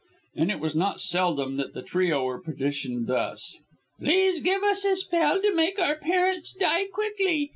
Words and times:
And 0.35 0.49
it 0.49 0.59
was 0.59 0.73
not 0.73 0.99
seldom 0.99 1.57
that 1.57 1.75
the 1.75 1.83
trio 1.83 2.23
were 2.23 2.41
petitioned 2.41 3.05
thus: 3.05 3.59
"Please 3.99 4.39
give 4.39 4.63
us 4.63 4.83
a 4.83 4.95
spell 4.95 5.39
to 5.39 5.53
make 5.53 5.77
our 5.77 5.95
parents 5.97 6.53
die 6.53 6.87
quickly. 6.87 7.49